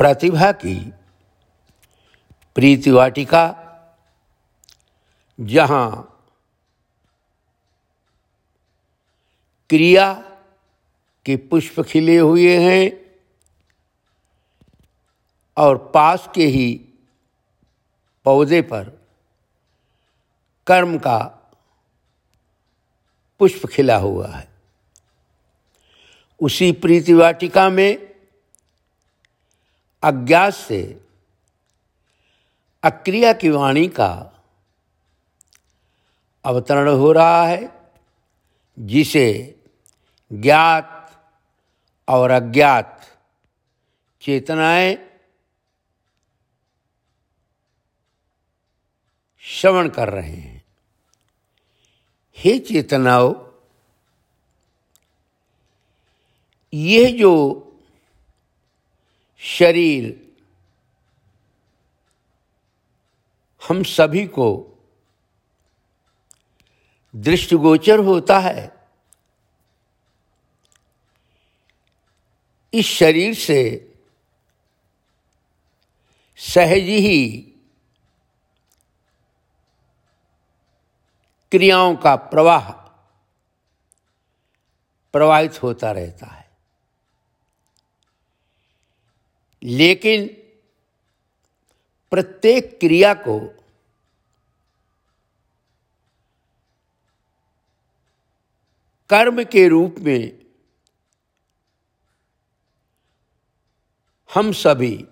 [0.00, 0.92] प्रतिभा की
[2.54, 3.56] प्रीति वाटिका,
[5.40, 6.22] जहाँ
[9.70, 10.12] क्रिया
[11.26, 13.16] के पुष्प खिले हुए हैं
[15.56, 16.88] और पास के ही
[18.24, 19.06] पौधे पर
[20.66, 21.18] कर्म का
[23.38, 24.48] पुष्प खिला हुआ है।
[26.40, 28.09] उसी प्रीति वाटिका में
[30.02, 31.00] अज्ञात से,
[32.82, 34.42] अक्रिया की वाणी का
[36.44, 37.90] अवतरण हो रहा है,
[38.78, 39.54] जिसे
[40.32, 40.86] ज्ञात
[42.08, 43.18] और अज्ञात
[44.22, 45.10] चेतनाएँ
[49.40, 50.64] श्रवण कर रहे हैं।
[52.36, 53.34] हे चेतनाओं,
[56.72, 57.66] यह जो
[59.40, 60.32] शरीर।
[63.62, 64.48] हम सभी को
[67.16, 68.88] दृष्टिगोचर होता है।
[72.74, 73.60] इस शरीर से
[76.36, 77.40] सहज ही
[81.50, 82.70] क्रियाओं का प्रवाह
[85.12, 86.39] प्रवाहित होता रहता है।
[89.70, 90.26] लेकिन
[92.10, 93.38] प्रत्येक क्रिया को
[99.10, 100.40] कर्म के रूप में
[104.34, 105.04] हम सभी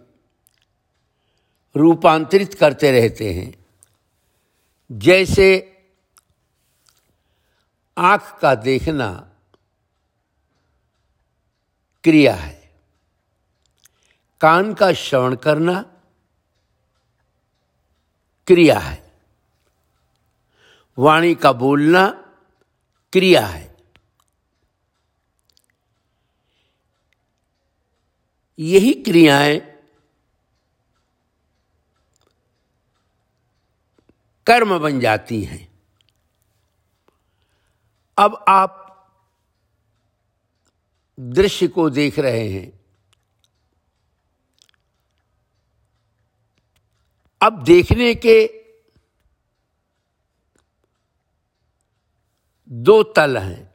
[1.77, 3.65] रूपांतरित करते रहते हैं।
[4.93, 5.77] जैसे
[7.99, 9.31] आँख का देखना
[12.05, 12.58] क्रिया है।
[14.41, 15.83] कान का श्रवण करना
[18.47, 19.13] क्रिया है।
[20.99, 22.11] वाणी का बोलना
[23.13, 23.77] क्रिया है।
[28.59, 29.61] यही क्रियाएँ
[34.47, 35.83] कर्म बन जाती हैं।
[38.19, 38.85] अब आप
[41.21, 42.78] दृश्य को देख रहे हैं।
[47.49, 48.37] अब देखने के
[52.69, 53.69] दो तल हैं।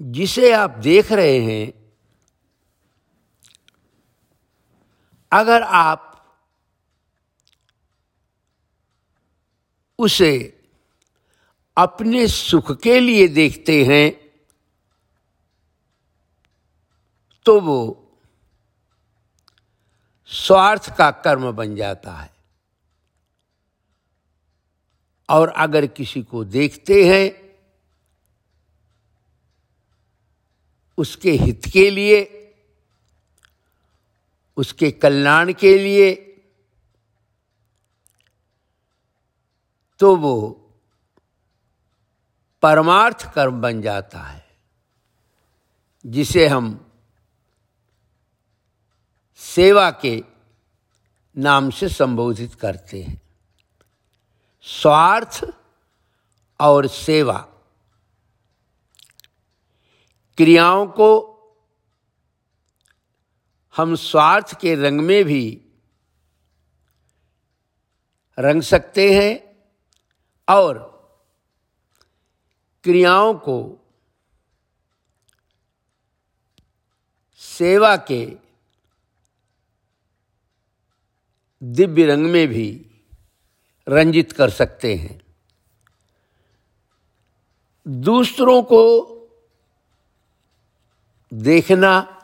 [0.00, 1.72] जिसे आप देख रहे हैं,
[5.32, 6.10] अगर आप
[9.98, 10.32] उसे
[11.76, 14.10] अपने सुख के लिए देखते हैं
[17.46, 18.03] तो वो
[20.34, 22.32] स्वार्थ का कर्म बन जाता है।
[25.28, 27.44] और अगर किसी को देखते हैं,
[30.98, 32.22] उसके हित के लिए,
[34.56, 36.14] उसके कल्याण के लिए
[40.00, 40.50] तो वो
[42.62, 44.44] परमार्थ कर्म बन जाता है,
[46.04, 46.83] जिसे हम
[49.54, 50.24] सेवा के
[51.36, 53.22] नाम से संबोधित करते हैं।
[54.62, 55.40] स्वार्थ
[56.60, 57.38] और सेवा।
[60.36, 61.30] क्रियाओं को
[63.76, 65.60] हम स्वार्थ के रंग में भी
[68.38, 69.56] रंग सकते हैं
[70.48, 70.94] और
[72.84, 73.86] क्रियाओं को
[77.36, 78.43] सेवा के
[81.64, 82.86] दिव्य रंग में भी
[83.88, 85.22] रंजित कर सकते हैं।
[87.88, 89.10] दूसरों को
[91.34, 92.20] देखना,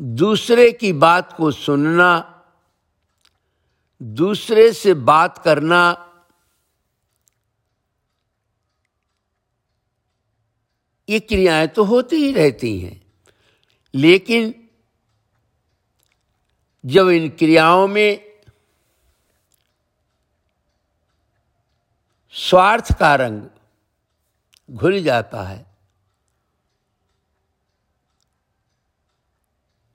[0.00, 2.28] दूसरे की बात को सुनना,
[4.02, 6.08] दूसरे से बात करना,
[11.08, 13.12] ये क्रियाएँ तो होती ही रहती हैं।
[13.94, 14.61] लेकिन
[16.86, 18.32] जब इन क्रियाओं में
[22.30, 23.42] स्वार्थ का रंग
[24.70, 25.66] घुल जाता है,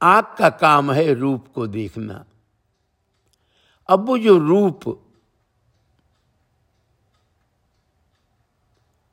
[0.01, 2.25] आँख का काम है रूप को देखना।
[3.89, 5.03] अब वो जो रूप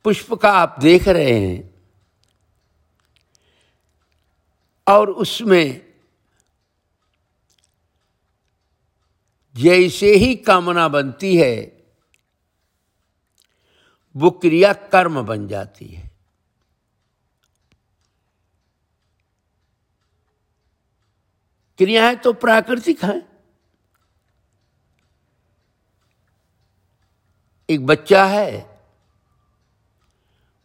[0.04, 1.74] पुष्प का आप देख रहे हैं
[4.86, 5.83] और उसमें
[9.56, 11.84] जैसे ही कामना बनती है,
[14.16, 16.10] वो क्रिया कर्म बन जाती है।
[21.78, 23.28] क्रियाएँ तो प्राकृतिक हैं।
[27.70, 28.80] एक बच्चा है,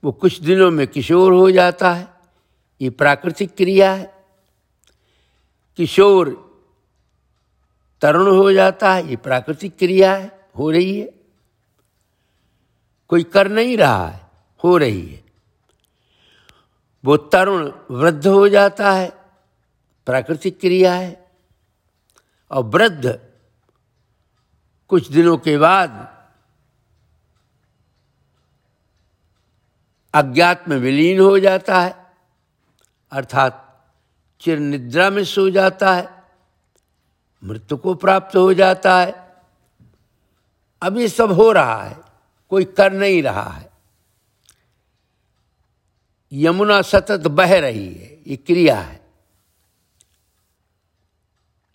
[0.04, 2.14] वो कुछ दिनों में किशोर हो जाता है।
[2.82, 4.26] ये प्राकृतिक क्रिया है।
[5.78, 6.49] किशोर
[8.02, 11.10] तरुण हो जाता है, ये प्राकृतिक क्रिया है, हो रही है।
[13.08, 14.28] कोई कर नहीं रहा है,
[14.64, 15.24] हो रही है।
[17.06, 19.10] वो तरुण वृद्ध हो जाता है,
[20.06, 21.32] प्राकृतिक क्रिया है,
[22.52, 23.20] और वृद्ध
[24.88, 26.20] कुछ दिनों के बाद
[30.14, 32.14] अज्ञात में विलीन हो जाता है,
[33.12, 33.66] अर्थात
[34.42, 36.19] चिर निद्रा में सो जाता है।
[37.44, 39.36] मृत्यु को प्राप्त हो जाता है।
[40.82, 41.98] अब ये सब हो रहा है,
[42.50, 43.70] कोई कर नहीं रहा है।
[46.32, 49.08] यमुना सतत बह रही है, ये क्रिया है।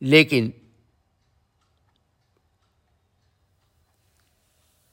[0.03, 0.53] लेकिन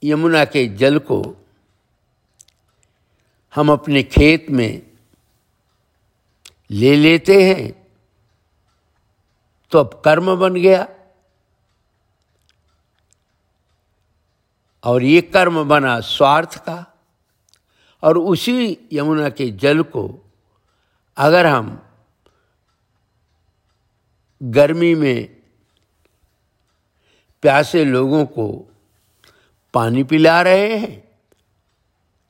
[0.03, 1.45] यमुना के जल को
[3.55, 4.91] हम अपने खेत में
[6.71, 7.80] ले लेते हैं
[9.71, 10.87] तो अब कर्म बन गया।
[14.83, 16.85] और ये कर्म बना स्वार्थ का।
[18.03, 20.31] और उसी यमुना के जल को
[21.17, 21.87] अगर हम
[24.41, 25.37] गर्मी में
[27.41, 28.47] प्यासे लोगों को
[29.73, 31.11] पानी पिला रहे हैं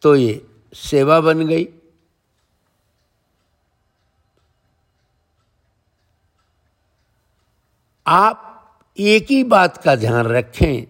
[0.02, 1.68] तो ये सेवा बन गई।
[8.12, 8.48] आप
[8.98, 10.84] एक ही बात का ध्यान रखें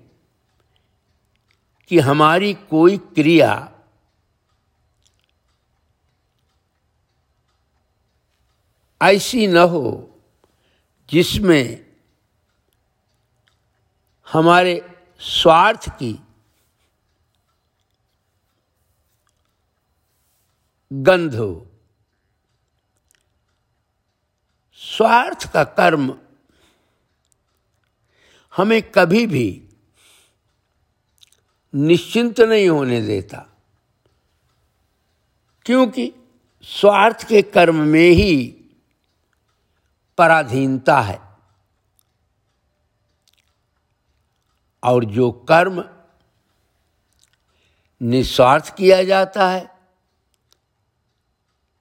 [1.88, 3.71] कि हमारी कोई क्रिया
[9.01, 9.85] ऐसी न हो
[11.09, 11.85] जिसमें
[14.31, 14.74] हमारे
[15.19, 16.19] स्वार्थ की
[20.94, 21.67] गंध हो।
[24.74, 26.17] स्वार्थ का कर्म
[28.57, 29.69] हमें कभी भी
[31.75, 33.38] निश्चिंत नहीं होने देता।
[35.65, 36.13] क्योंकि
[36.63, 38.57] स्वार्थ के कर्म में ही
[40.18, 41.21] पराधीनता है।
[44.83, 45.89] और जो कर्म
[48.01, 49.80] निस्वार्थ किया जाता है,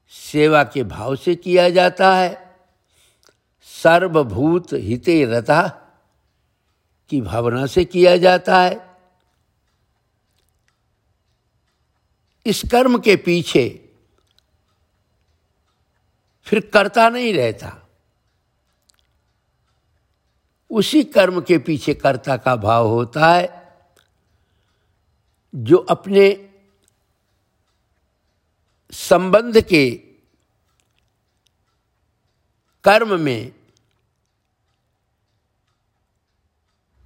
[0.09, 2.57] सेवा के भाव से किया जाता है,
[3.63, 5.80] सर्वभूत हिते रता
[7.11, 8.91] की भावना से किया जाता है।
[12.47, 13.93] इस कर्म के पीछे
[16.43, 17.77] फिर करता नहीं रहता।
[20.71, 23.61] उसी कर्म के पीछे कर्ता का भाव होता है,
[25.55, 26.51] जो अपने
[28.93, 29.90] संबंध के
[32.85, 33.60] कर्म में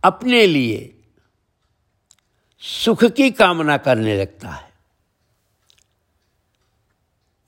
[0.05, 0.91] अपने लिए
[2.63, 4.73] सुख की कामना करने लगता है।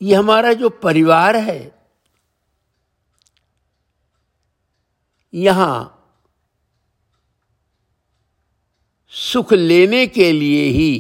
[0.01, 1.61] ये हमारा जो परिवार है,
[5.33, 5.93] यहाँ
[9.13, 10.93] सुख लेने के लिए ही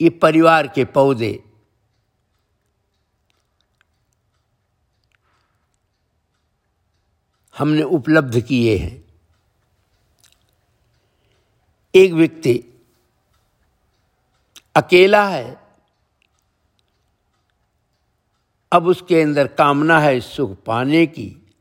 [0.00, 1.32] ये परिवार के पौधे
[7.58, 9.04] हमने उपलब्ध किए हैं।
[11.94, 12.84] एक व्यक्ति
[14.74, 15.66] अकेला है।
[18.72, 21.54] अब उसके अंदर कामना है सुख पाने की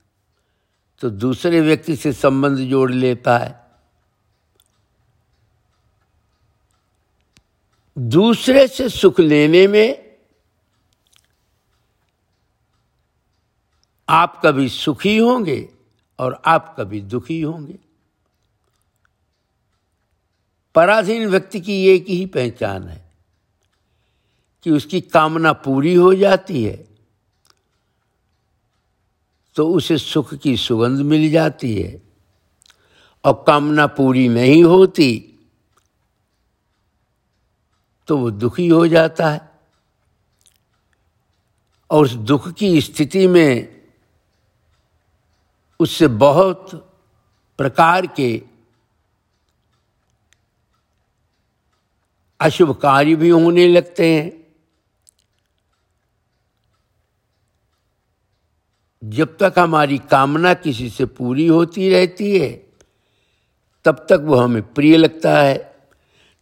[1.02, 3.66] तो दूसरे व्यक्ति से संबंध जोड़ लेता है।
[7.98, 10.18] दूसरे से सुख लेने में
[14.10, 15.75] आप कभी सुखी होंगे?
[16.20, 17.78] और आप कभी दुखी होंगे।
[20.76, 23.04] पराधीन व्यक्ति की एक ही पहचान है
[24.66, 26.88] कि उसकी कामना पूरी हो जाती है
[29.56, 32.02] तो उसे सुख की सुगंध मिल जाती है।
[33.24, 35.32] और कामना पूरी नहीं होती
[38.08, 39.50] तो वो दुखी हो जाता है।
[41.90, 43.75] और उस दुख की स्थिति में
[45.80, 46.70] उससे बहुत
[47.58, 48.44] प्रकार के
[52.40, 54.46] अशुभ कार्य भी होने लगते हैं।
[59.04, 62.70] जब तक हमारी कामना किसी से पूरी होती रहती है,
[63.86, 65.76] तब तक वो हमें प्रिय लगता है।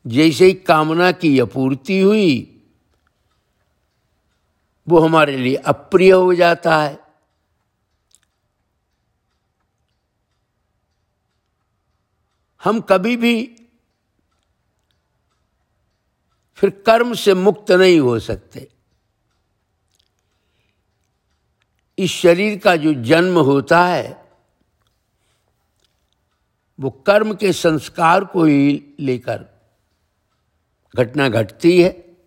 [0.07, 2.61] जैसे ही कामना की अपूर्ति हुई,
[4.89, 7.02] वो हमारे लिए अप्रिय हो जाता है।
[12.63, 13.55] हम कभी भी
[16.55, 18.69] फिर कर्म से मुक्त नहीं हो सकते।
[21.97, 24.31] इस शरीर का जो जन्म होता है,
[26.79, 29.45] वो कर्म के संस्कार को ही लेकर
[30.95, 32.17] घटना घटती है।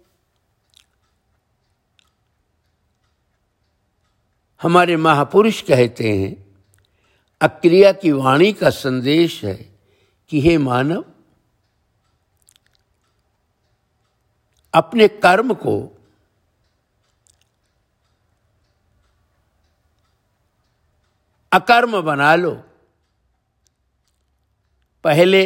[4.62, 6.57] हमारे महापुरुष कहते हैं,
[7.40, 9.75] अक्रिया की वाणी का संदेश है।
[10.28, 11.04] कि हे मानव,
[14.75, 15.92] अपने कर्म को
[21.52, 22.54] अकर्म बना लो।
[25.04, 25.42] पहले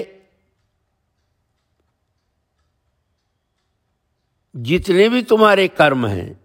[4.55, 6.41] जितने भी तुम्हारे कर्म हैं,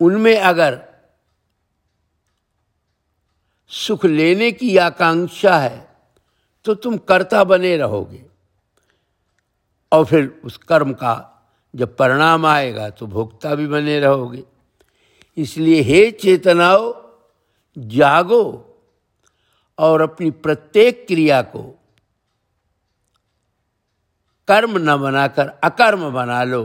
[0.00, 0.89] उनमें अगर
[3.72, 5.88] सुख लेने की आकांक्षा है
[6.64, 8.24] तो तुम कर्ता बने रहोगे।
[9.92, 11.14] और फिर उस कर्म का
[11.74, 14.42] जब परिणाम आएगा तो भोक्ता भी बने रहोगे।
[15.36, 16.92] इसलिए हे चेतनाओ,
[17.76, 18.44] जागो
[19.78, 21.62] और अपनी प्रत्येक क्रिया को
[24.48, 26.62] कर्म न बनाकर अकर्म बना लो।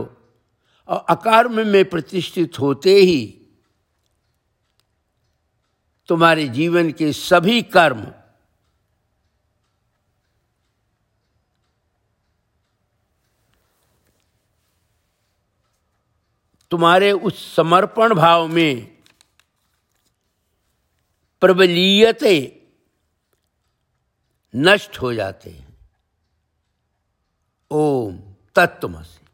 [0.88, 3.45] और अकर्म में प्रतिष्ठित होते ही
[6.08, 8.06] तुम्हारे जीवन के सभी कर्म
[16.70, 18.96] तुम्हारे उस समर्पण भाव में
[21.40, 22.62] प्रबलीयते
[24.54, 25.66] नष्ट हो जाते हैं।
[27.70, 28.18] ओम
[28.54, 29.25] तत्वमसी